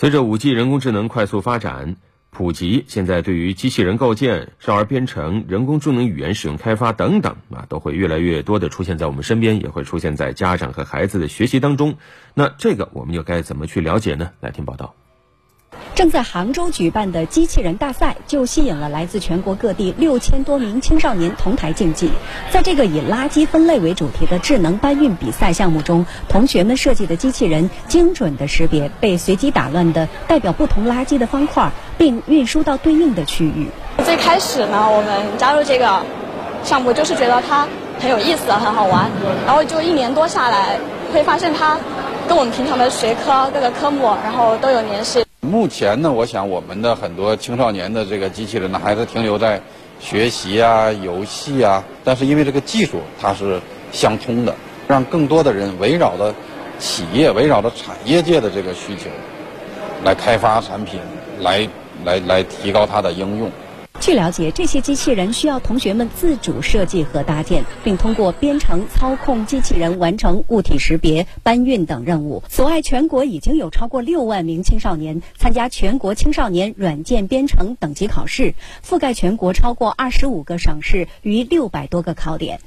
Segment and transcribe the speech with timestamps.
[0.00, 1.96] 随着五 G 人工智能快速发展
[2.30, 11.98] 普及，现在对于机器人构建、少儿编程、人工智能语言使用开发等等啊，都会越来越多的出现在我们身边，也会出现在家长和孩子的学习当中。
[12.32, 14.30] 那这个我们又该怎么去了解呢？
[14.40, 14.94] 来听报道。
[16.00, 22.10] 正在杭州举办的机器人大赛，就吸引了来自全国各地六千多名青少年同台竞技。
[22.50, 33.68] 在这个以垃圾分类为主题的智能搬运比赛项目中，同学们设计的机器人精准地识别被随机打乱的代表不同垃圾的方块，并运输到对应的区域。
[34.02, 36.00] 最开始呢，我们加入这个
[36.64, 37.68] 项目就是觉得它
[38.00, 39.10] 很有意思、很好玩，
[39.44, 40.78] 然后就一年多下来，
[41.12, 41.76] 会发现它
[42.26, 45.22] 跟我们平常的学科各个科目，然后都有联系。
[45.40, 49.60] 目前呢，我想我们的很多青少年的这个机器人呢，还是停留在
[49.98, 51.82] 学习啊、游戏啊。
[52.04, 53.58] 但是因为这个技术它是
[53.90, 54.54] 相通的，
[54.86, 56.34] 让更多的人围绕着
[56.78, 59.08] 企业、围绕着产业界的这个需求
[60.04, 61.00] 来开发产品，
[61.40, 61.66] 来
[62.04, 63.50] 来来提高它的应用。
[64.00, 72.42] 据了解，这些机器人需要同学们自主设计和搭建，并通过编程操控机器人完成物体识别、搬运等任务。
[72.48, 82.58] 此外，全国已经有超过六万名青少年参加全国青少年软件编程等级考试，覆盖全国超过二十五个省市与六百多个考点。